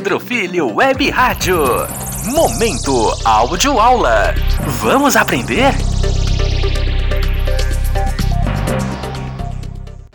Pedro 0.00 0.18
Filho 0.18 0.76
Web 0.76 1.10
Rádio. 1.10 1.58
Momento 2.32 2.90
Áudio 3.22 3.78
Aula. 3.78 4.34
Vamos 4.80 5.14
aprender? 5.14 5.74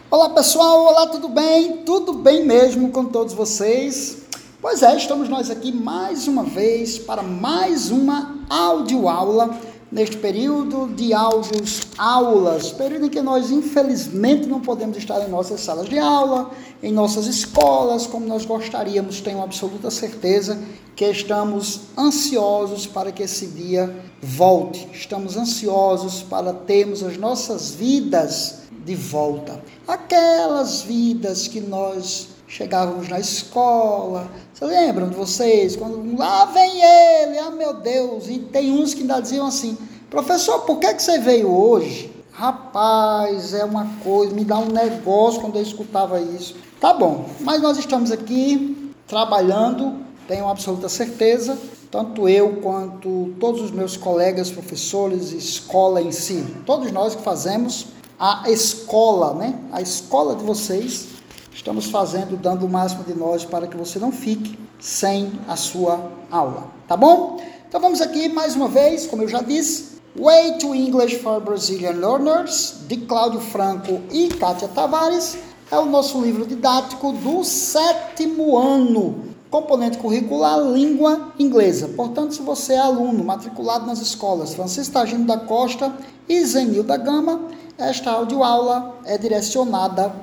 Olá 0.10 0.30
pessoal, 0.30 0.86
olá, 0.86 1.06
tudo 1.06 1.30
bem? 1.30 1.84
Tudo 1.86 2.14
bem 2.14 2.44
mesmo 2.44 2.90
com 2.90 3.06
todos 3.06 3.36
vocês? 3.36 4.24
Pois 4.60 4.82
é, 4.82 4.98
estamos 4.98 5.30
nós 5.30 5.52
aqui 5.52 5.72
mais 5.72 6.28
uma 6.28 6.42
vez 6.42 6.98
para 6.98 7.22
mais 7.22 7.92
uma 7.92 8.40
áudio 8.50 9.08
aula 9.08 9.56
neste 9.92 10.18
período 10.18 10.88
de 10.88 11.14
áudios 11.14 11.82
aulas, 11.98 12.72
período 12.72 13.06
em 13.06 13.10
que 13.10 13.22
nós 13.22 13.52
infelizmente 13.52 14.48
não 14.48 14.60
podemos 14.60 14.98
estar 14.98 15.26
em 15.26 15.30
nossas 15.30 15.62
salas 15.62 15.88
de 15.88 15.98
aula, 16.00 16.52
em 16.82 16.92
nossas 16.92 17.28
escolas, 17.28 18.08
como 18.08 18.26
nós 18.26 18.46
gostaríamos, 18.46 19.22
tenho 19.22 19.42
absoluta 19.42 19.92
certeza 19.92 20.60
que 20.96 21.06
estamos 21.06 21.82
ansiosos 21.98 22.88
para 22.88 23.12
que 23.12 23.24
esse 23.24 23.48
dia 23.48 23.94
volte. 24.22 24.88
Estamos 24.94 25.38
ansiosos 25.38 26.22
para 26.24 26.54
termos 26.54 27.04
as 27.04 27.18
nossas 27.18 27.72
vidas 27.72 28.60
de 28.86 28.96
volta. 28.96 29.62
Aquelas 29.88 30.82
vidas 30.82 31.48
que 31.48 31.60
nós 31.60 32.35
chegávamos 32.48 33.10
na 33.10 33.20
escola. 33.20 34.30
Você 34.54 34.66
lembram 34.66 35.10
de 35.10 35.16
vocês? 35.16 35.76
Quando 35.76 36.18
lá 36.18 36.46
vem 36.46 36.82
ele, 36.82 37.40
ah 37.40 37.52
meu 37.52 37.74
Deus, 37.74 38.28
e 38.28 38.40
tem 38.40 38.72
uns 38.72 38.94
que 38.94 39.02
ainda 39.02 39.22
diziam 39.22 39.48
assim: 39.48 39.78
professor, 40.10 40.62
por 40.62 40.80
que, 40.80 40.94
que 40.94 41.04
você 41.04 41.20
veio 41.20 41.50
hoje? 41.50 42.14
Rapaz, 42.32 43.54
é 43.54 43.64
uma 43.64 43.88
coisa, 44.04 44.34
me 44.34 44.44
dá 44.44 44.60
um 44.60 44.68
negócio 44.68 45.40
quando 45.40 45.56
eu 45.56 45.62
escutava 45.62 46.20
isso. 46.20 46.56
Tá 46.82 46.94
bom, 46.94 47.26
mas 47.40 47.62
nós 47.62 47.78
estamos 47.78 48.12
aqui 48.12 48.94
trabalhando, 49.08 50.00
tenho 50.28 50.48
absoluta 50.50 50.90
certeza, 50.90 51.58
tanto 51.90 52.28
eu 52.28 52.58
quanto 52.62 53.34
todos 53.40 53.62
os 53.62 53.72
meus 53.72 53.96
colegas, 53.96 54.52
professores, 54.52 55.32
escola 55.32 56.02
em 56.02 56.12
si, 56.12 56.46
todos 56.66 56.92
nós 56.92 57.16
que 57.16 57.22
fazemos 57.22 57.88
a 58.20 58.50
escola, 58.50 59.34
né? 59.34 59.58
A 59.72 59.82
escola 59.82 60.36
de 60.36 60.44
vocês, 60.44 61.08
estamos 61.56 61.86
fazendo, 61.86 62.36
dando 62.36 62.66
o 62.66 62.70
máximo 62.70 63.06
de 63.06 63.14
nós 63.14 63.46
para 63.46 63.66
que 63.66 63.78
você 63.78 63.98
não 63.98 64.12
fique 64.12 64.60
sem 64.78 65.32
a 65.48 65.56
sua 65.56 66.12
aula, 66.30 66.68
tá 66.86 66.98
bom? 66.98 67.42
Então 67.68 67.80
vamos 67.80 68.02
aqui 68.02 68.28
mais 68.28 68.56
uma 68.56 68.68
vez, 68.68 69.08
como 69.08 69.24
eu 69.24 69.28
já 69.28 69.42
disse, 69.42 69.96
Way 70.20 70.58
to 70.58 70.76
English 70.76 71.20
for 71.20 71.42
Brazilian 71.42 71.94
Learners, 71.94 72.76
de 72.88 72.98
Cláudio 72.98 73.40
Franco 73.40 74.02
e 74.12 74.28
Kátia 74.28 74.68
Tavares, 74.68 75.38
é 75.72 75.80
o 75.80 75.86
nosso 75.86 76.22
livro 76.22 76.46
didático 76.46 77.14
do 77.14 77.44
sétimo 77.44 78.58
ano, 78.58 79.24
componente 79.50 79.98
curricular 79.98 80.60
língua 80.60 81.34
inglesa. 81.40 81.88
Portanto, 81.88 82.36
se 82.36 82.42
você 82.42 82.74
é 82.74 82.80
aluno 82.80 83.24
matriculado 83.24 83.86
nas 83.86 84.02
escolas 84.02 84.54
Francisco 84.54 84.94
Tagino 84.94 85.26
da 85.26 85.38
Costa 85.38 85.94
e 86.28 86.44
Zenil 86.46 86.84
da 86.84 86.98
Gama, 86.98 87.48
esta 87.78 88.12
audioaula 88.12 88.96
é 89.06 89.18
direcionada 89.18 90.14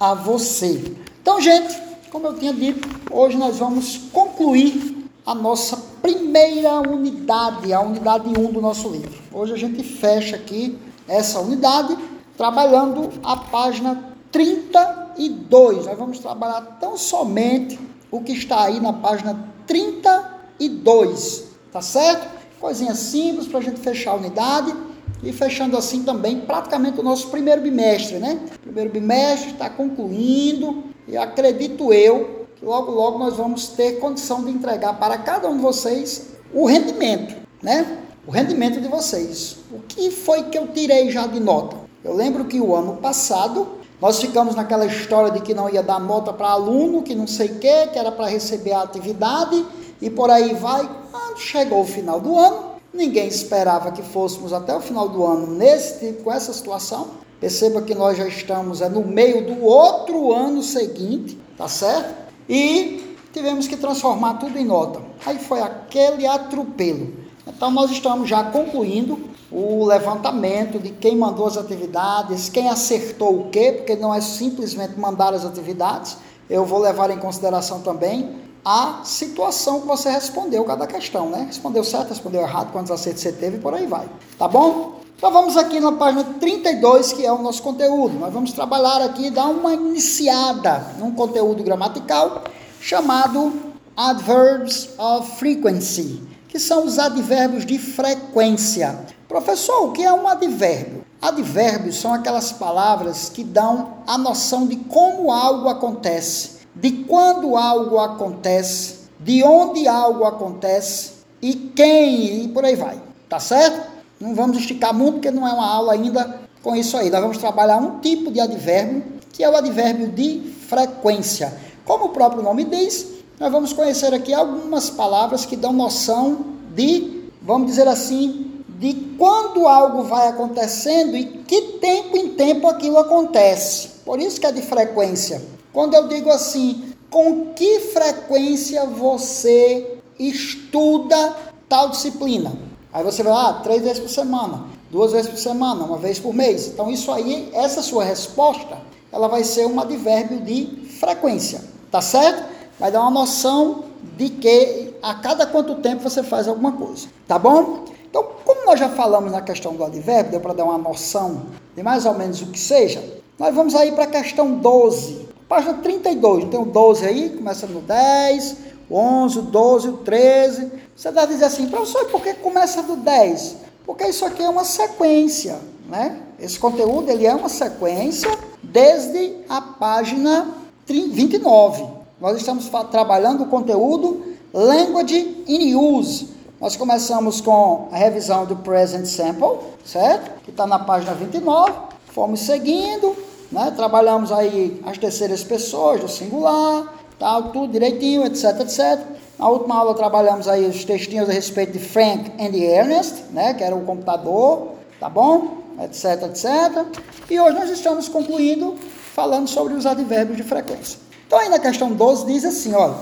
a 0.00 0.14
você. 0.14 0.96
Então, 1.20 1.38
gente, 1.38 1.78
como 2.10 2.26
eu 2.26 2.38
tinha 2.38 2.54
dito, 2.54 2.88
hoje 3.12 3.36
nós 3.36 3.58
vamos 3.58 3.98
concluir 4.10 5.06
a 5.26 5.34
nossa 5.34 5.76
primeira 6.00 6.80
unidade, 6.80 7.70
a 7.74 7.82
unidade 7.82 8.26
1 8.28 8.50
do 8.50 8.62
nosso 8.62 8.88
livro. 8.88 9.12
Hoje 9.30 9.52
a 9.52 9.56
gente 9.58 9.82
fecha 9.82 10.36
aqui 10.36 10.78
essa 11.06 11.38
unidade 11.40 11.96
trabalhando 12.34 13.10
a 13.22 13.36
página 13.36 14.14
32. 14.32 15.84
Nós 15.84 15.98
vamos 15.98 16.18
trabalhar 16.18 16.62
tão 16.80 16.96
somente 16.96 17.78
o 18.10 18.22
que 18.22 18.32
está 18.32 18.64
aí 18.64 18.80
na 18.80 18.94
página 18.94 19.52
32, 19.66 21.44
tá 21.70 21.82
certo? 21.82 22.40
Coisinha 22.58 22.94
simples 22.94 23.46
para 23.46 23.58
a 23.58 23.62
gente 23.62 23.78
fechar 23.80 24.12
a 24.12 24.14
unidade 24.14 24.74
e 25.22 25.32
fechando 25.32 25.76
assim 25.76 26.02
também 26.02 26.40
praticamente 26.40 26.98
o 27.00 27.02
nosso 27.02 27.28
primeiro 27.28 27.60
bimestre, 27.60 28.18
né? 28.18 28.40
primeiro 28.62 28.90
bimestre 28.90 29.52
está 29.52 29.68
concluindo 29.68 30.84
e 31.06 31.16
acredito 31.16 31.92
eu 31.92 32.46
que 32.56 32.64
logo 32.64 32.92
logo 32.92 33.18
nós 33.18 33.36
vamos 33.36 33.68
ter 33.68 33.98
condição 33.98 34.44
de 34.44 34.50
entregar 34.50 34.98
para 34.98 35.18
cada 35.18 35.48
um 35.48 35.56
de 35.56 35.62
vocês 35.62 36.30
o 36.52 36.66
rendimento, 36.66 37.36
né? 37.62 37.98
O 38.26 38.30
rendimento 38.30 38.80
de 38.80 38.88
vocês. 38.88 39.56
O 39.72 39.80
que 39.80 40.10
foi 40.10 40.44
que 40.44 40.58
eu 40.58 40.68
tirei 40.68 41.10
já 41.10 41.26
de 41.26 41.40
nota? 41.40 41.76
Eu 42.04 42.14
lembro 42.14 42.44
que 42.44 42.60
o 42.60 42.74
ano 42.74 42.96
passado 42.96 43.80
nós 44.00 44.20
ficamos 44.20 44.54
naquela 44.54 44.86
história 44.86 45.30
de 45.30 45.40
que 45.40 45.52
não 45.52 45.68
ia 45.68 45.82
dar 45.82 46.00
nota 46.00 46.32
para 46.32 46.48
aluno, 46.48 47.02
que 47.02 47.14
não 47.14 47.26
sei 47.26 47.48
o 47.48 47.58
que, 47.58 47.86
que 47.88 47.98
era 47.98 48.10
para 48.10 48.26
receber 48.26 48.72
a 48.72 48.82
atividade 48.82 49.64
e 50.00 50.08
por 50.08 50.30
aí 50.30 50.54
vai. 50.54 50.88
Quando 51.10 51.38
chegou 51.38 51.82
o 51.82 51.86
final 51.86 52.20
do 52.20 52.38
ano, 52.38 52.69
Ninguém 52.92 53.28
esperava 53.28 53.92
que 53.92 54.02
fôssemos 54.02 54.52
até 54.52 54.74
o 54.74 54.80
final 54.80 55.08
do 55.08 55.24
ano 55.24 55.46
nesse 55.46 56.00
tipo, 56.00 56.24
com 56.24 56.32
essa 56.32 56.52
situação. 56.52 57.08
Perceba 57.40 57.82
que 57.82 57.94
nós 57.94 58.18
já 58.18 58.26
estamos 58.26 58.80
é, 58.80 58.88
no 58.88 59.02
meio 59.02 59.46
do 59.46 59.64
outro 59.64 60.32
ano 60.32 60.62
seguinte, 60.62 61.38
tá 61.56 61.68
certo? 61.68 62.14
E 62.48 63.16
tivemos 63.32 63.68
que 63.68 63.76
transformar 63.76 64.34
tudo 64.34 64.58
em 64.58 64.64
nota. 64.64 65.00
Aí 65.24 65.38
foi 65.38 65.60
aquele 65.60 66.26
atropelo. 66.26 67.14
Então 67.46 67.70
nós 67.70 67.90
estamos 67.90 68.28
já 68.28 68.44
concluindo 68.44 69.18
o 69.50 69.84
levantamento 69.86 70.78
de 70.78 70.90
quem 70.90 71.16
mandou 71.16 71.46
as 71.46 71.56
atividades, 71.56 72.48
quem 72.48 72.68
acertou 72.68 73.40
o 73.40 73.50
quê, 73.50 73.72
porque 73.72 73.96
não 73.96 74.12
é 74.12 74.20
simplesmente 74.20 74.98
mandar 74.98 75.32
as 75.32 75.44
atividades. 75.44 76.16
Eu 76.48 76.64
vou 76.64 76.80
levar 76.80 77.10
em 77.10 77.18
consideração 77.18 77.80
também 77.80 78.49
a 78.64 79.00
situação 79.04 79.80
que 79.80 79.86
você 79.86 80.10
respondeu 80.10 80.64
cada 80.64 80.86
questão, 80.86 81.30
né? 81.30 81.44
Respondeu 81.46 81.82
certo, 81.82 82.10
respondeu 82.10 82.42
errado, 82.42 82.72
quantos 82.72 82.90
acertos 82.90 83.22
você 83.22 83.32
teve 83.32 83.56
e 83.56 83.60
por 83.60 83.74
aí 83.74 83.86
vai. 83.86 84.08
Tá 84.38 84.46
bom? 84.46 85.00
Então 85.16 85.30
vamos 85.30 85.56
aqui 85.56 85.80
na 85.80 85.92
página 85.92 86.24
32, 86.24 87.12
que 87.12 87.26
é 87.26 87.32
o 87.32 87.42
nosso 87.42 87.62
conteúdo. 87.62 88.18
Nós 88.18 88.32
vamos 88.32 88.52
trabalhar 88.52 89.02
aqui, 89.02 89.30
dar 89.30 89.48
uma 89.48 89.74
iniciada 89.74 90.94
num 90.98 91.12
conteúdo 91.12 91.62
gramatical 91.62 92.44
chamado 92.80 93.52
Adverbs 93.96 94.90
of 94.98 95.38
Frequency, 95.38 96.22
que 96.48 96.58
são 96.58 96.86
os 96.86 96.98
advérbios 96.98 97.66
de 97.66 97.78
frequência. 97.78 98.98
Professor, 99.28 99.88
o 99.88 99.92
que 99.92 100.02
é 100.02 100.12
um 100.12 100.26
advérbio? 100.26 101.04
Advérbios 101.20 102.00
são 102.00 102.14
aquelas 102.14 102.50
palavras 102.50 103.28
que 103.28 103.44
dão 103.44 103.98
a 104.06 104.16
noção 104.16 104.66
de 104.66 104.76
como 104.76 105.30
algo 105.30 105.68
acontece 105.68 106.59
de 106.74 107.04
quando 107.04 107.56
algo 107.56 107.98
acontece, 107.98 109.00
de 109.18 109.42
onde 109.42 109.86
algo 109.88 110.24
acontece 110.24 111.12
e 111.42 111.54
quem 111.54 112.44
e 112.44 112.48
por 112.48 112.64
aí 112.64 112.76
vai. 112.76 113.00
Tá 113.28 113.38
certo? 113.38 113.90
Não 114.20 114.34
vamos 114.34 114.58
esticar 114.58 114.92
muito 114.92 115.14
porque 115.14 115.30
não 115.30 115.46
é 115.46 115.52
uma 115.52 115.66
aula 115.66 115.92
ainda 115.92 116.40
com 116.62 116.76
isso 116.76 116.96
aí. 116.96 117.10
Nós 117.10 117.20
vamos 117.20 117.38
trabalhar 117.38 117.78
um 117.78 118.00
tipo 118.00 118.30
de 118.30 118.40
advérbio 118.40 119.20
que 119.32 119.44
é 119.44 119.48
o 119.48 119.56
advérbio 119.56 120.08
de 120.08 120.52
frequência. 120.68 121.54
Como 121.84 122.06
o 122.06 122.08
próprio 122.10 122.42
nome 122.42 122.64
diz, 122.64 123.06
nós 123.38 123.50
vamos 123.50 123.72
conhecer 123.72 124.12
aqui 124.12 124.34
algumas 124.34 124.90
palavras 124.90 125.46
que 125.46 125.56
dão 125.56 125.72
noção 125.72 126.44
de, 126.74 127.24
vamos 127.40 127.68
dizer 127.68 127.88
assim, 127.88 128.62
de 128.68 128.92
quando 129.16 129.66
algo 129.66 130.02
vai 130.02 130.28
acontecendo 130.28 131.16
e 131.16 131.24
que 131.24 131.78
tempo 131.80 132.16
em 132.16 132.34
tempo 132.34 132.68
aquilo 132.68 132.98
acontece. 132.98 133.88
Por 134.04 134.20
isso 134.20 134.40
que 134.40 134.46
é 134.46 134.52
de 134.52 134.62
frequência. 134.62 135.40
Quando 135.72 135.94
eu 135.94 136.08
digo 136.08 136.30
assim, 136.30 136.92
com 137.10 137.52
que 137.54 137.80
frequência 137.80 138.86
você 138.86 139.98
estuda 140.18 141.36
tal 141.68 141.90
disciplina? 141.90 142.52
Aí 142.92 143.04
você 143.04 143.22
vai, 143.22 143.32
ah, 143.32 143.60
três 143.62 143.82
vezes 143.82 144.00
por 144.00 144.08
semana, 144.08 144.64
duas 144.90 145.12
vezes 145.12 145.30
por 145.30 145.38
semana, 145.38 145.84
uma 145.84 145.96
vez 145.96 146.18
por 146.18 146.34
mês. 146.34 146.66
Então, 146.66 146.90
isso 146.90 147.12
aí, 147.12 147.48
essa 147.52 147.82
sua 147.82 148.04
resposta, 148.04 148.78
ela 149.12 149.28
vai 149.28 149.44
ser 149.44 149.66
um 149.66 149.78
advérbio 149.78 150.40
de 150.40 150.88
frequência, 150.98 151.62
tá 151.90 152.00
certo? 152.00 152.48
Vai 152.78 152.90
dar 152.90 153.00
uma 153.02 153.10
noção 153.10 153.84
de 154.16 154.28
que 154.28 154.94
a 155.02 155.14
cada 155.14 155.46
quanto 155.46 155.76
tempo 155.76 156.02
você 156.02 156.22
faz 156.22 156.48
alguma 156.48 156.72
coisa, 156.72 157.06
tá 157.28 157.38
bom? 157.38 157.84
Então, 158.08 158.26
como 158.44 158.66
nós 158.66 158.80
já 158.80 158.88
falamos 158.88 159.30
na 159.30 159.40
questão 159.40 159.74
do 159.74 159.84
advérbio, 159.84 160.32
deu 160.32 160.40
para 160.40 160.54
dar 160.54 160.64
uma 160.64 160.78
noção 160.78 161.42
de 161.76 161.82
mais 161.82 162.04
ou 162.06 162.14
menos 162.14 162.42
o 162.42 162.46
que 162.46 162.58
seja, 162.58 163.02
nós 163.38 163.54
vamos 163.54 163.74
aí 163.76 163.92
para 163.92 164.04
a 164.04 164.08
questão 164.08 164.56
12. 164.56 165.29
Página 165.50 165.74
32, 165.74 166.44
tem 166.44 166.60
o 166.60 166.64
12 166.64 167.04
aí, 167.04 167.30
começa 167.30 167.66
no 167.66 167.80
10, 167.80 168.56
o 168.88 168.96
11, 168.96 169.38
o 169.40 169.42
12, 169.42 169.88
o 169.88 169.96
13. 169.96 170.70
Você 170.94 171.10
deve 171.10 171.32
dizer 171.32 171.46
assim, 171.46 171.66
professor, 171.66 172.04
por 172.04 172.22
que 172.22 172.34
começa 172.34 172.84
do 172.84 172.94
10? 172.94 173.56
Porque 173.84 174.04
isso 174.04 174.24
aqui 174.24 174.44
é 174.44 174.48
uma 174.48 174.62
sequência, 174.62 175.58
né? 175.88 176.20
Esse 176.38 176.56
conteúdo 176.56 177.10
ele 177.10 177.26
é 177.26 177.34
uma 177.34 177.48
sequência 177.48 178.30
desde 178.62 179.38
a 179.48 179.60
página 179.60 180.54
29. 180.86 181.84
Nós 182.20 182.36
estamos 182.36 182.70
trabalhando 182.88 183.42
o 183.42 183.46
conteúdo 183.46 184.22
Language 184.54 185.42
in 185.48 185.74
Use. 185.74 186.28
Nós 186.60 186.76
começamos 186.76 187.40
com 187.40 187.88
a 187.90 187.96
revisão 187.96 188.46
do 188.46 188.54
Present 188.54 189.04
Sample, 189.04 189.58
certo? 189.84 190.30
Que 190.44 190.50
está 190.50 190.64
na 190.64 190.78
página 190.78 191.12
29. 191.12 191.72
Fomos 192.12 192.38
seguindo, 192.38 193.16
né? 193.50 193.72
Trabalhamos 193.76 194.30
aí 194.32 194.80
as 194.84 194.98
terceiras 194.98 195.42
pessoas 195.42 196.00
do 196.00 196.08
singular, 196.08 196.94
tal, 197.18 197.50
tudo 197.50 197.72
direitinho, 197.72 198.24
etc, 198.24 198.60
etc. 198.60 199.00
Na 199.38 199.48
última 199.48 199.76
aula 199.76 199.94
trabalhamos 199.94 200.46
aí 200.48 200.66
os 200.66 200.84
textinhos 200.84 201.28
a 201.28 201.32
respeito 201.32 201.72
de 201.72 201.78
Frank 201.78 202.32
and 202.38 202.54
Ernest, 202.56 203.24
né, 203.30 203.54
que 203.54 203.64
era 203.64 203.74
o 203.74 203.84
computador, 203.86 204.72
tá 204.98 205.08
bom? 205.08 205.58
Etc, 205.82 206.04
etc. 206.24 206.84
E 207.30 207.40
hoje 207.40 207.58
nós 207.58 207.70
estamos 207.70 208.08
concluindo 208.08 208.76
falando 209.14 209.48
sobre 209.48 209.74
os 209.74 209.86
advérbios 209.86 210.36
de 210.36 210.42
frequência. 210.42 210.98
Então 211.26 211.38
aí 211.38 211.48
na 211.48 211.58
questão 211.58 211.90
12 211.92 212.26
diz 212.26 212.44
assim, 212.44 212.74
olha, 212.74 212.96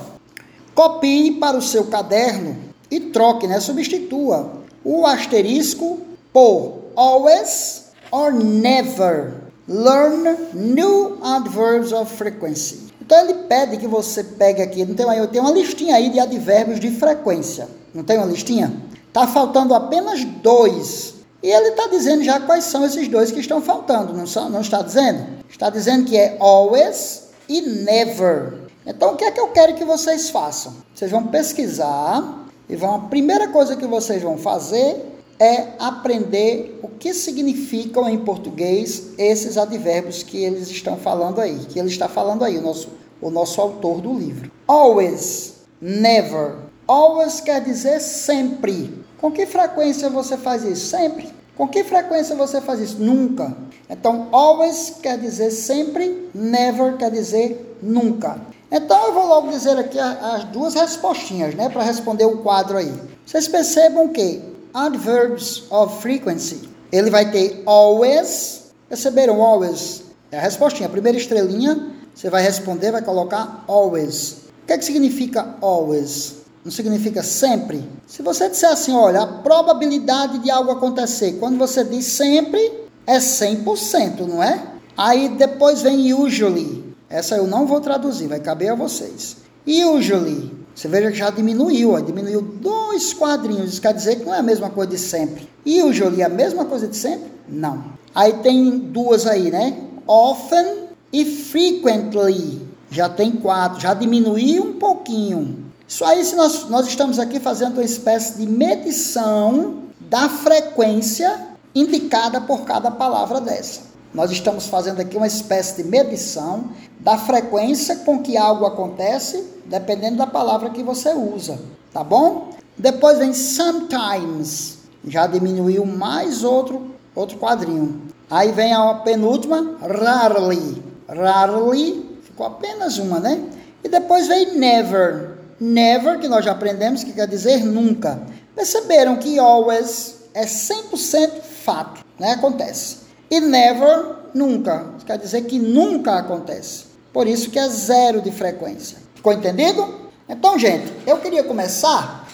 copie 0.75 1.33
para 1.33 1.57
o 1.57 1.63
seu 1.63 1.87
caderno 1.87 2.57
e 2.89 3.01
troque, 3.01 3.47
né, 3.47 3.59
substitua 3.59 4.53
o 4.85 5.07
asterisco 5.07 5.99
por 6.33 6.85
always 6.95 7.87
or 8.13 8.33
never. 8.33 9.48
Learn 9.69 10.25
new 10.55 11.19
adverbs 11.23 11.93
of 11.93 12.11
frequency. 12.17 12.89
Então 13.03 13.21
ele 13.21 13.35
pede 13.49 13.77
que 13.77 13.87
você 13.87 14.25
pegue 14.25 14.63
aqui, 14.63 14.85
não 14.85 14.95
tem, 14.95 15.07
eu 15.17 15.29
tenho 15.29 15.45
uma 15.45 15.53
listinha 15.53 15.95
aí 15.95 16.09
de 16.11 16.19
advérbios 16.19 16.81
de 16.81 16.91
frequência. 16.91 17.69
Não 17.95 18.03
tem 18.03 18.17
uma 18.17 18.27
listinha? 18.27 18.73
Tá 19.13 19.27
faltando 19.27 19.75
apenas 19.75 20.25
dois. 20.25 21.15
E 21.43 21.49
ele 21.49 21.69
está 21.69 21.87
dizendo 21.87 22.25
já 22.25 22.41
quais 22.41 22.65
são 22.65 22.85
esses 22.85 23.09
dois 23.09 23.31
que 23.31 23.41
estão 23.41 23.61
faltando, 23.61 24.13
não, 24.13 24.27
são, 24.27 24.51
não 24.51 24.61
está 24.61 24.83
dizendo? 24.83 25.25
Está 25.49 25.71
dizendo 25.71 26.05
que 26.05 26.17
é 26.17 26.37
always 26.41 27.29
e 27.49 27.61
never. 27.61 28.55
Então 28.87 29.13
o 29.13 29.17
que 29.17 29.25
é 29.25 29.31
que 29.31 29.41
eu 29.41 29.49
quero 29.49 29.75
que 29.75 29.85
vocês 29.85 30.31
façam? 30.31 30.75
Vocês 30.95 31.11
vão 31.11 31.27
pesquisar 31.29 32.47
e 32.69 32.75
vão, 32.75 32.95
a 32.95 32.99
primeira 33.01 33.49
coisa 33.49 33.77
que 33.77 33.87
vocês 33.87 34.23
vão 34.23 34.37
fazer 34.37 35.18
é 35.39 35.69
aprender 35.79 36.79
o 36.83 36.89
que 36.89 37.15
significam 37.15 38.09
em 38.09 38.19
português 38.19 39.11
esses 39.17 39.57
advérbios 39.57 40.23
que 40.23 40.45
eles 40.45 40.69
estão 40.69 40.97
falando 40.97 41.41
aí, 41.41 41.59
que 41.69 41.79
ele 41.79 41.89
está 41.89 42.09
falando 42.09 42.45
aí, 42.45 42.59
o 42.59 42.63
nosso, 42.63 42.89
o 43.21 43.31
nosso 43.31 43.61
autor 43.61 44.01
do 44.01 44.13
livro. 44.13 44.51
Always, 44.67 45.55
never. 45.81 46.57
Always 46.87 47.41
quer 47.41 47.63
dizer 47.63 48.01
sempre. 48.01 49.05
Com 49.19 49.31
que 49.31 49.47
frequência 49.47 50.11
você 50.11 50.37
faz 50.37 50.65
isso? 50.65 50.87
Sempre. 50.87 51.29
Com 51.57 51.69
que 51.69 51.85
frequência 51.85 52.35
você 52.37 52.61
faz 52.61 52.81
isso? 52.81 52.99
Nunca. 53.01 53.57
Então, 53.91 54.29
always 54.33 54.95
quer 55.03 55.19
dizer 55.19 55.51
sempre, 55.51 56.31
never 56.35 56.97
quer 56.97 57.11
dizer 57.11 57.77
nunca. 57.83 58.41
Então, 58.71 59.07
eu 59.07 59.15
vou 59.15 59.27
logo 59.27 59.49
dizer 59.49 59.79
aqui 59.79 59.99
as 59.99 60.45
duas 60.45 60.75
respostinhas, 60.75 61.55
né, 61.55 61.69
para 61.69 61.83
responder 61.83 62.27
o 62.27 62.39
quadro 62.39 62.77
aí. 62.77 62.93
Vocês 63.25 63.49
percebam 63.49 64.09
que 64.09 64.41
adverbs 64.75 65.65
of 65.71 66.01
frequency. 66.01 66.69
Ele 66.93 67.11
vai 67.11 67.31
ter 67.31 67.63
always. 67.67 68.73
Perceberam 68.89 69.43
always? 69.43 70.03
É 70.31 70.39
a 70.39 70.41
respostinha. 70.41 70.89
A 70.89 70.91
primeira 70.91 71.19
estrelinha, 71.19 71.93
você 72.15 72.31
vai 72.31 72.43
responder, 72.43 72.93
vai 72.93 73.03
colocar 73.03 73.65
always. 73.67 74.49
O 74.63 74.67
que, 74.67 74.73
é 74.73 74.79
que 74.79 74.85
significa 74.85 75.57
always? 75.61 76.37
Não 76.65 76.73
significa 76.73 77.23
sempre? 77.23 77.89
Se 78.07 78.23
você 78.23 78.49
disser 78.49 78.71
assim, 78.71 78.95
olha, 78.95 79.23
a 79.23 79.27
probabilidade 79.27 80.39
de 80.39 80.51
algo 80.51 80.71
acontecer, 80.71 81.39
quando 81.39 81.57
você 81.57 81.85
diz 81.85 82.05
sempre, 82.05 82.87
é 83.07 83.19
100%, 83.19 84.27
não 84.27 84.43
é? 84.43 84.63
Aí 84.97 85.31
depois 85.31 85.81
vem 85.83 86.13
usually. 86.13 86.95
Essa 87.09 87.37
eu 87.37 87.47
não 87.47 87.67
vou 87.67 87.81
traduzir, 87.81 88.27
vai 88.27 88.41
caber 88.41 88.73
a 88.73 88.75
vocês. 88.75 89.37
Usually 89.67 90.59
você 90.79 90.87
veja 90.87 91.11
que 91.11 91.19
já 91.19 91.29
diminuiu, 91.29 91.91
ó, 91.91 91.99
diminuiu 91.99 92.41
dois 92.41 93.13
quadrinhos. 93.13 93.73
Isso 93.73 93.83
quer 93.83 93.93
dizer 93.93 94.15
que 94.15 94.25
não 94.25 94.33
é 94.33 94.39
a 94.39 94.43
mesma 94.45 94.71
coisa 94.71 94.93
de 94.93 94.99
sempre. 94.99 95.49
E 95.67 95.83
o 95.83 95.93
Jolie 95.93 96.23
é 96.23 96.27
a 96.27 96.29
mesma 96.29 96.67
coisa 96.67 96.87
de 96.87 96.97
sempre? 96.97 97.33
Não. 97.49 97.87
Aí 98.15 98.35
tem 98.35 98.79
duas 98.79 99.27
aí, 99.27 99.51
né? 99.51 99.77
Often 100.07 100.85
e 101.13 101.25
frequently. 101.25 102.63
Já 102.93 103.09
tem 103.09 103.33
quatro, 103.33 103.81
já 103.81 103.93
diminuiu 103.93 104.67
um 104.67 104.73
pouquinho. 104.75 105.65
Isso 105.89 106.05
aí, 106.05 106.25
se 106.25 106.37
nós, 106.37 106.69
nós 106.69 106.87
estamos 106.87 107.19
aqui 107.19 107.41
fazendo 107.41 107.79
uma 107.79 107.85
espécie 107.85 108.39
de 108.39 108.47
medição 108.47 109.83
da 110.03 110.29
frequência 110.29 111.41
indicada 111.75 112.41
por 112.41 112.61
cada 112.61 112.89
palavra 112.89 113.41
dessa. 113.41 113.81
Nós 114.15 114.31
estamos 114.31 114.69
fazendo 114.69 115.01
aqui 115.01 115.17
uma 115.17 115.27
espécie 115.27 115.83
de 115.83 115.89
medição 115.89 116.71
da 117.01 117.19
frequência 117.19 117.97
com 117.97 118.23
que 118.23 118.37
algo 118.37 118.65
acontece, 118.65 119.58
dependendo 119.69 120.17
da 120.17 120.27
palavra 120.27 120.71
que 120.71 120.83
você 120.83 121.13
usa, 121.13 121.59
tá 121.93 122.03
bom? 122.03 122.51
Depois 122.77 123.19
vem 123.19 123.33
sometimes, 123.33 124.79
já 125.07 125.27
diminuiu 125.27 125.85
mais 125.85 126.43
outro 126.45 126.99
outro 127.19 127.39
quadrinho. 127.39 128.03
Aí 128.31 128.53
vem 128.53 128.73
a 128.73 128.95
penúltima, 128.95 129.77
rarely. 129.81 130.83
Rarely 131.09 132.19
ficou 132.23 132.47
apenas 132.47 132.99
uma, 132.99 133.19
né? 133.19 133.43
E 133.83 133.89
depois 133.89 134.29
vem 134.29 134.57
never. 134.57 135.39
Never, 135.61 136.21
que 136.21 136.29
nós 136.29 136.45
já 136.45 136.53
aprendemos 136.53 137.03
que 137.03 137.13
quer 137.13 137.27
dizer 137.27 137.65
nunca. 137.65 138.23
Perceberam 138.55 139.17
que 139.17 139.39
always 139.39 140.17
é 140.35 140.45
100% 140.45 141.41
fato, 141.41 142.05
né? 142.19 142.33
Acontece. 142.33 142.99
E 143.31 143.41
never, 143.41 144.17
nunca. 144.33 144.87
Quer 145.05 145.19
dizer 145.19 145.43
que 145.43 145.59
nunca 145.59 146.19
acontece. 146.19 146.87
Por 147.13 147.27
isso 147.27 147.51
que 147.51 147.59
é 147.59 147.69
zero 147.69 148.21
de 148.21 148.31
frequência. 148.31 148.99
Ficou 149.19 149.33
entendido? 149.33 149.85
Então, 150.29 150.57
gente, 150.57 150.93
eu 151.05 151.19
queria 151.19 151.43
começar 151.43 152.25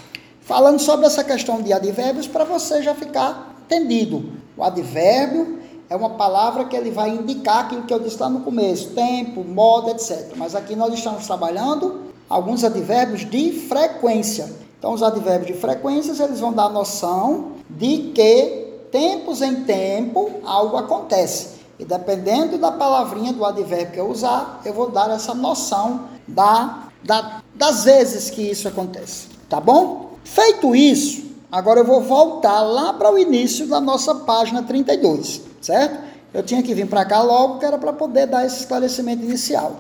falando 0.43 0.79
sobre 0.79 1.07
essa 1.07 1.25
questão 1.25 1.63
de 1.63 1.73
advérbios 1.73 2.29
para 2.29 2.45
você 2.45 2.83
já 2.83 2.95
ficar 2.95 3.55
entendido. 3.65 4.35
O 4.55 4.63
advérbio 4.63 5.61
é 5.89 5.97
uma 5.97 6.11
palavra 6.11 6.67
que 6.67 6.77
ele 6.77 6.91
vai 6.91 7.09
indicar 7.09 7.65
aquilo 7.65 7.85
que 7.85 7.95
eu 7.95 7.99
disse 7.99 8.21
lá 8.21 8.29
no 8.29 8.41
começo, 8.41 8.91
tempo, 8.91 9.43
modo, 9.43 9.89
etc. 9.93 10.35
Mas 10.37 10.55
aqui 10.55 10.77
nós 10.77 10.93
estamos 10.93 11.27
trabalhando 11.27 12.03
alguns 12.29 12.63
advérbios 12.63 13.25
de 13.31 13.51
frequência. 13.67 14.53
Então, 14.79 14.93
os 14.93 15.03
advérbios 15.03 15.47
de 15.47 15.55
frequências, 15.55 16.21
eles 16.21 16.39
vão 16.39 16.53
dar 16.53 16.69
noção 16.69 17.53
de 17.71 18.13
que 18.15 18.75
tempos 18.93 19.41
em 19.41 19.65
tempo, 19.65 20.33
algo 20.45 20.77
acontece. 20.77 21.55
E 21.79 21.85
dependendo 21.87 22.59
da 22.59 22.71
palavrinha 22.71 23.33
do 23.33 23.43
advérbio 23.43 23.93
que 23.93 24.01
eu 24.01 24.11
usar, 24.11 24.61
eu 24.67 24.75
vou 24.75 24.91
dar 24.91 25.09
essa 25.11 25.33
noção 25.33 26.13
da, 26.27 26.89
da, 27.03 27.43
das 27.55 27.85
vezes 27.85 28.31
que 28.31 28.43
isso 28.43 28.69
acontece. 28.69 29.29
Tá 29.49 29.61
bom? 29.61 30.15
Feito 30.25 30.75
isso, 30.75 31.25
agora 31.53 31.81
eu 31.81 31.85
vou 31.85 32.01
voltar 32.01 32.63
lá 32.63 32.93
para 32.93 33.13
o 33.13 33.19
início 33.19 33.67
da 33.67 33.81
nossa 33.81 34.15
página 34.15 34.63
32, 34.63 35.43
certo? 35.61 36.03
Eu 36.33 36.43
tinha 36.43 36.63
que 36.63 36.75
vir 36.75 36.89
para 36.89 37.05
cá 37.05 37.23
logo, 37.23 37.59
que 37.59 37.65
era 37.65 37.79
para 37.79 37.93
poder 37.93 38.27
dar 38.27 38.45
esse 38.45 38.61
esclarecimento 38.61 39.23
inicial. 39.23 39.77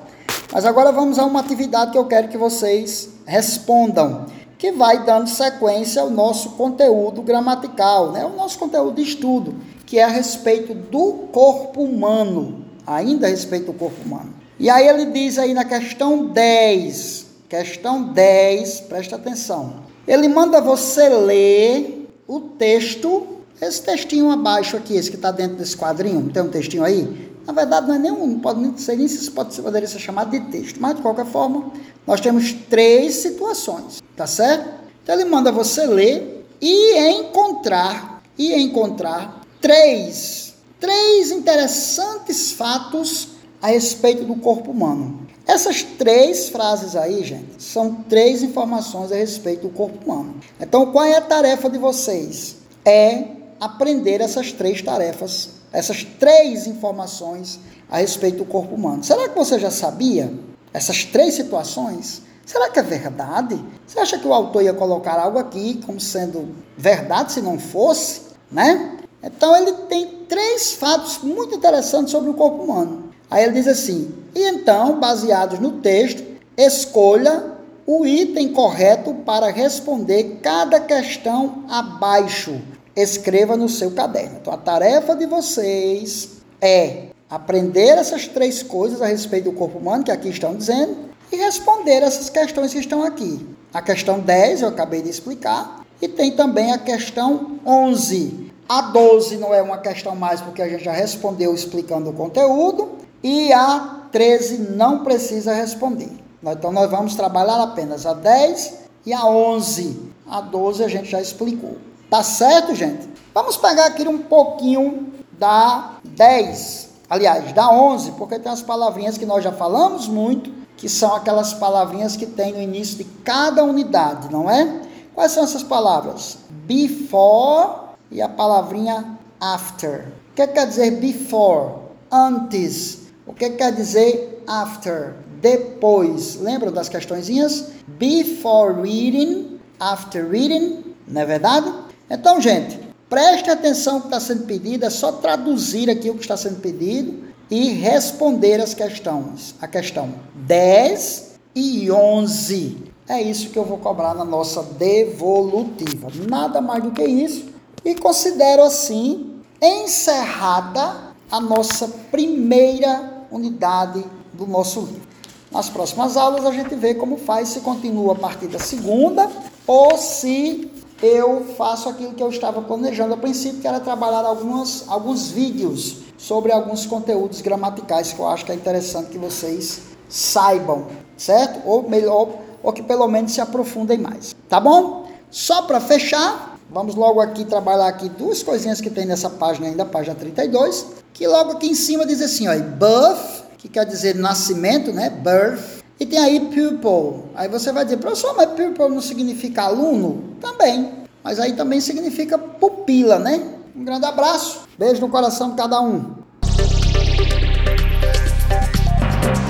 Mas 0.52 0.64
agora 0.64 0.92
vamos 0.92 1.18
a 1.18 1.24
uma 1.24 1.40
atividade 1.40 1.90
que 1.90 1.98
eu 1.98 2.04
quero 2.06 2.28
que 2.28 2.38
vocês 2.38 3.08
respondam 3.26 4.26
que 4.64 4.72
vai 4.72 5.04
dando 5.04 5.28
sequência 5.28 6.00
ao 6.00 6.08
nosso 6.08 6.50
conteúdo 6.50 7.20
gramatical, 7.20 8.12
né? 8.12 8.24
o 8.24 8.36
nosso 8.36 8.58
conteúdo 8.58 8.94
de 8.94 9.02
estudo, 9.02 9.56
que 9.84 9.98
é 9.98 10.04
a 10.04 10.08
respeito 10.08 10.72
do 10.72 11.28
corpo 11.32 11.82
humano, 11.82 12.64
ainda 12.86 13.26
a 13.26 13.30
respeito 13.30 13.66
do 13.66 13.74
corpo 13.74 14.00
humano. 14.02 14.32
E 14.64 14.70
aí 14.70 14.88
ele 14.88 15.04
diz 15.04 15.38
aí 15.38 15.52
na 15.52 15.62
questão 15.62 16.24
10, 16.24 17.26
questão 17.50 18.02
10, 18.02 18.80
presta 18.88 19.16
atenção. 19.16 19.84
Ele 20.08 20.26
manda 20.26 20.58
você 20.58 21.06
ler 21.06 22.08
o 22.26 22.40
texto, 22.40 23.26
esse 23.60 23.82
textinho 23.82 24.30
abaixo 24.30 24.74
aqui, 24.74 24.96
esse 24.96 25.10
que 25.10 25.16
está 25.16 25.30
dentro 25.30 25.58
desse 25.58 25.76
quadrinho, 25.76 26.30
tem 26.32 26.42
um 26.42 26.48
textinho 26.48 26.82
aí? 26.82 27.30
Na 27.46 27.52
verdade, 27.52 27.88
não 27.88 27.94
é 27.94 27.98
nenhum, 27.98 28.26
não 28.26 28.38
pode 28.38 28.58
nem 28.58 28.74
ser 28.78 28.96
nem 28.96 29.06
se 29.06 29.30
pode, 29.32 29.54
poderia 29.60 29.86
ser 29.86 29.98
chamado 29.98 30.30
de 30.30 30.40
texto, 30.50 30.80
mas 30.80 30.96
de 30.96 31.02
qualquer 31.02 31.26
forma, 31.26 31.70
nós 32.06 32.22
temos 32.22 32.54
três 32.70 33.16
situações, 33.16 34.02
tá 34.16 34.26
certo? 34.26 34.66
Então 35.02 35.14
ele 35.14 35.26
manda 35.26 35.52
você 35.52 35.84
ler 35.84 36.46
e 36.58 36.98
encontrar 37.10 38.22
e 38.38 38.54
encontrar 38.54 39.42
três 39.60 40.54
três 40.80 41.30
interessantes 41.30 42.52
fatos 42.52 43.33
a 43.64 43.68
respeito 43.68 44.26
do 44.26 44.36
corpo 44.36 44.72
humano. 44.72 45.26
Essas 45.46 45.82
três 45.82 46.50
frases 46.50 46.94
aí, 46.94 47.24
gente, 47.24 47.62
são 47.62 47.94
três 47.94 48.42
informações 48.42 49.10
a 49.10 49.14
respeito 49.14 49.62
do 49.62 49.70
corpo 49.70 50.04
humano. 50.04 50.34
Então, 50.60 50.92
qual 50.92 51.06
é 51.06 51.16
a 51.16 51.22
tarefa 51.22 51.70
de 51.70 51.78
vocês? 51.78 52.56
É 52.84 53.24
aprender 53.58 54.20
essas 54.20 54.52
três 54.52 54.82
tarefas 54.82 55.54
essas 55.72 56.04
três 56.04 56.68
informações 56.68 57.58
a 57.90 57.98
respeito 57.98 58.38
do 58.38 58.44
corpo 58.44 58.74
humano. 58.76 59.02
Será 59.02 59.28
que 59.28 59.36
você 59.36 59.58
já 59.58 59.70
sabia 59.70 60.32
essas 60.72 61.02
três 61.02 61.34
situações? 61.34 62.22
Será 62.46 62.70
que 62.70 62.78
é 62.78 62.82
verdade? 62.82 63.58
Você 63.86 63.98
acha 63.98 64.18
que 64.18 64.26
o 64.26 64.32
autor 64.32 64.62
ia 64.62 64.72
colocar 64.72 65.18
algo 65.18 65.38
aqui 65.38 65.80
como 65.84 65.98
sendo 65.98 66.54
verdade 66.76 67.32
se 67.32 67.42
não 67.42 67.58
fosse, 67.58 68.20
né? 68.52 68.98
Então 69.20 69.56
ele 69.56 69.72
tem 69.88 70.06
três 70.28 70.74
fatos 70.74 71.18
muito 71.22 71.56
interessantes 71.56 72.12
sobre 72.12 72.30
o 72.30 72.34
corpo 72.34 72.62
humano. 72.62 73.03
Aí 73.30 73.44
ele 73.44 73.54
diz 73.54 73.66
assim: 73.66 74.14
"E 74.34 74.40
então, 74.48 74.98
baseados 74.98 75.58
no 75.58 75.72
texto, 75.80 76.22
escolha 76.56 77.54
o 77.86 78.06
item 78.06 78.52
correto 78.52 79.12
para 79.12 79.50
responder 79.50 80.38
cada 80.42 80.80
questão 80.80 81.64
abaixo 81.68 82.60
escreva 82.96 83.56
no 83.56 83.68
seu 83.68 83.90
caderno. 83.90 84.38
Então, 84.40 84.52
a 84.52 84.56
tarefa 84.56 85.14
de 85.16 85.26
vocês 85.26 86.38
é 86.60 87.08
aprender 87.28 87.98
essas 87.98 88.28
três 88.28 88.62
coisas 88.62 89.02
a 89.02 89.06
respeito 89.06 89.50
do 89.50 89.52
corpo 89.52 89.78
humano, 89.78 90.04
que 90.04 90.10
aqui 90.10 90.28
estão 90.28 90.54
dizendo, 90.54 90.96
e 91.32 91.36
responder 91.36 92.02
essas 92.02 92.30
questões 92.30 92.72
que 92.72 92.78
estão 92.78 93.02
aqui. 93.02 93.44
A 93.72 93.82
questão 93.82 94.20
10 94.20 94.62
eu 94.62 94.68
acabei 94.68 95.02
de 95.02 95.10
explicar 95.10 95.84
e 96.00 96.06
tem 96.06 96.32
também 96.32 96.72
a 96.72 96.78
questão 96.78 97.58
11. 97.66 98.52
A 98.68 98.82
12 98.82 99.36
não 99.36 99.52
é 99.52 99.60
uma 99.60 99.78
questão 99.78 100.14
mais 100.14 100.40
porque 100.40 100.62
a 100.62 100.68
gente 100.68 100.84
já 100.84 100.92
respondeu 100.92 101.52
explicando 101.52 102.10
o 102.10 102.12
conteúdo 102.12 102.92
e 103.24 103.50
a 103.54 104.02
13 104.12 104.58
não 104.76 105.02
precisa 105.02 105.54
responder. 105.54 106.12
Então 106.42 106.70
nós 106.70 106.90
vamos 106.90 107.14
trabalhar 107.14 107.60
apenas 107.62 108.04
a 108.04 108.12
10 108.12 108.74
e 109.06 109.14
a 109.14 109.24
11. 109.24 110.12
A 110.26 110.42
12 110.42 110.84
a 110.84 110.88
gente 110.88 111.10
já 111.10 111.22
explicou. 111.22 111.78
Tá 112.10 112.22
certo, 112.22 112.74
gente? 112.74 113.08
Vamos 113.32 113.56
pegar 113.56 113.86
aqui 113.86 114.06
um 114.06 114.18
pouquinho 114.18 115.14
da 115.38 115.92
10, 116.04 116.90
aliás, 117.08 117.52
da 117.52 117.70
11, 117.70 118.12
porque 118.12 118.38
tem 118.38 118.52
as 118.52 118.62
palavrinhas 118.62 119.16
que 119.16 119.26
nós 119.26 119.42
já 119.42 119.50
falamos 119.50 120.06
muito, 120.06 120.52
que 120.76 120.88
são 120.88 121.14
aquelas 121.14 121.54
palavrinhas 121.54 122.14
que 122.14 122.26
tem 122.26 122.52
no 122.52 122.60
início 122.60 122.98
de 122.98 123.04
cada 123.04 123.64
unidade, 123.64 124.30
não 124.30 124.50
é? 124.50 124.82
Quais 125.14 125.32
são 125.32 125.44
essas 125.44 125.62
palavras? 125.62 126.38
Before 126.50 127.88
e 128.10 128.20
a 128.20 128.28
palavrinha 128.28 129.18
after. 129.40 130.08
O 130.30 130.34
que 130.34 130.46
quer 130.46 130.66
dizer 130.66 130.90
before? 131.00 131.76
Antes. 132.12 133.03
O 133.26 133.32
que 133.32 133.50
quer 133.50 133.72
dizer 133.72 134.42
after? 134.46 135.14
Depois. 135.40 136.36
Lembram 136.36 136.72
das 136.72 136.88
questõezinhas? 136.88 137.70
Before 137.86 138.80
reading, 138.80 139.58
after 139.78 140.28
reading, 140.28 140.94
não 141.06 141.20
é 141.20 141.26
verdade? 141.26 141.72
Então, 142.10 142.40
gente, 142.40 142.78
preste 143.08 143.50
atenção 143.50 143.94
no 143.94 144.00
que 144.02 144.06
está 144.08 144.20
sendo 144.20 144.44
pedido, 144.44 144.84
é 144.84 144.90
só 144.90 145.12
traduzir 145.12 145.90
aqui 145.90 146.10
o 146.10 146.14
que 146.14 146.22
está 146.22 146.36
sendo 146.36 146.60
pedido 146.60 147.24
e 147.50 147.70
responder 147.70 148.60
as 148.60 148.74
questões. 148.74 149.54
A 149.60 149.66
questão 149.66 150.14
10 150.34 151.34
e 151.54 151.90
11. 151.90 152.94
É 153.08 153.20
isso 153.20 153.50
que 153.50 153.58
eu 153.58 153.64
vou 153.64 153.78
cobrar 153.78 154.14
na 154.14 154.24
nossa 154.24 154.62
devolutiva. 154.62 156.08
Nada 156.28 156.60
mais 156.60 156.82
do 156.82 156.90
que 156.90 157.04
isso. 157.04 157.46
E 157.84 157.94
considero 157.94 158.62
assim 158.62 159.40
encerrada 159.60 161.14
a 161.30 161.40
nossa 161.40 161.88
primeira 162.10 163.13
unidade 163.34 164.04
do 164.32 164.46
nosso 164.46 164.80
livro. 164.80 165.02
Nas 165.50 165.68
próximas 165.68 166.16
aulas 166.16 166.44
a 166.44 166.52
gente 166.52 166.74
vê 166.74 166.94
como 166.94 167.16
faz, 167.16 167.48
se 167.50 167.60
continua 167.60 168.12
a 168.12 168.16
partir 168.16 168.48
da 168.48 168.58
segunda 168.58 169.30
ou 169.66 169.96
se 169.96 170.70
eu 171.02 171.44
faço 171.56 171.88
aquilo 171.88 172.14
que 172.14 172.22
eu 172.22 172.28
estava 172.28 172.62
planejando 172.62 173.14
a 173.14 173.16
princípio, 173.16 173.60
que 173.60 173.68
era 173.68 173.80
trabalhar 173.80 174.24
algumas, 174.24 174.84
alguns 174.88 175.28
vídeos 175.28 175.98
sobre 176.16 176.50
alguns 176.50 176.86
conteúdos 176.86 177.40
gramaticais 177.40 178.12
que 178.12 178.18
eu 178.18 178.26
acho 178.26 178.44
que 178.44 178.52
é 178.52 178.54
interessante 178.54 179.10
que 179.10 179.18
vocês 179.18 179.82
saibam, 180.08 180.86
certo? 181.16 181.60
Ou 181.66 181.88
melhor, 181.88 182.28
ou 182.62 182.72
que 182.72 182.82
pelo 182.82 183.06
menos 183.06 183.32
se 183.32 183.40
aprofundem 183.40 183.98
mais, 183.98 184.34
tá 184.48 184.58
bom? 184.58 185.06
Só 185.30 185.62
para 185.62 185.80
fechar, 185.80 186.58
vamos 186.70 186.94
logo 186.94 187.20
aqui 187.20 187.44
trabalhar 187.44 187.88
aqui 187.88 188.08
duas 188.08 188.42
coisinhas 188.42 188.80
que 188.80 188.88
tem 188.88 189.04
nessa 189.04 189.28
página 189.28 189.66
ainda, 189.66 189.84
página 189.84 190.14
32, 190.14 190.86
que 191.14 191.26
logo 191.28 191.52
aqui 191.52 191.68
em 191.68 191.74
cima 191.74 192.04
diz 192.04 192.20
assim, 192.20 192.48
ó, 192.48 192.52
birth, 192.52 193.44
que 193.56 193.68
quer 193.68 193.86
dizer 193.86 194.16
nascimento, 194.16 194.92
né? 194.92 195.08
Birth. 195.08 195.84
E 195.98 196.04
tem 196.04 196.18
aí 196.18 196.40
pupil. 196.40 197.26
Aí 197.36 197.48
você 197.48 197.70
vai 197.72 197.84
dizer, 197.84 197.98
professor, 197.98 198.34
mas 198.36 198.48
pupil 198.48 198.88
não 198.88 199.00
significa 199.00 199.62
aluno? 199.62 200.34
Também. 200.40 200.90
Mas 201.22 201.38
aí 201.38 201.52
também 201.52 201.80
significa 201.80 202.36
pupila, 202.36 203.20
né? 203.20 203.40
Um 203.76 203.84
grande 203.84 204.04
abraço. 204.04 204.62
Beijo 204.76 205.00
no 205.00 205.08
coração 205.08 205.50
de 205.50 205.56
cada 205.56 205.80
um. 205.80 206.16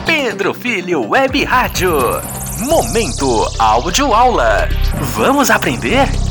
Pedro 0.04 0.52
Filho 0.52 1.08
Web 1.08 1.44
Rádio. 1.44 1.92
Momento 2.60 3.26
Áudio 3.58 4.12
Aula. 4.12 4.68
Vamos 5.14 5.50
aprender? 5.50 6.23